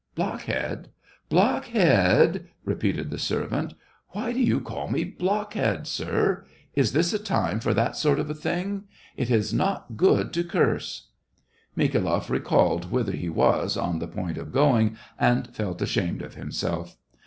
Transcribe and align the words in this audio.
"Blockhead? 0.15 0.89
Blockhead?" 1.29 2.47
repeated 2.71 3.11
the 3.11 3.19
ser 3.19 3.45
vant." 3.45 3.75
Why 4.13 4.33
do 4.33 4.39
you 4.39 4.59
call 4.59 4.87
me 4.87 5.01
a 5.01 5.05
blockhead, 5.05 5.85
sir? 5.85 6.43
Is 6.73 6.93
this 6.93 7.13
a 7.13 7.19
time 7.19 7.59
for 7.59 7.71
that 7.75 7.95
sort 7.95 8.17
of 8.19 8.39
thing? 8.39 8.85
It 9.15 9.29
is 9.29 9.53
not 9.53 9.97
good 9.97 10.33
to 10.33 10.43
curse." 10.43 11.09
Mikhailoff 11.77 12.31
recalled 12.31 12.89
whither 12.89 13.11
he 13.11 13.29
was 13.29 13.77
on 13.77 13.99
the 13.99 14.07
point 14.07 14.39
of 14.39 14.51
going, 14.51 14.97
and 15.19 15.55
felt 15.55 15.83
ashamed 15.83 16.23
of 16.23 16.33
himself. 16.33 16.97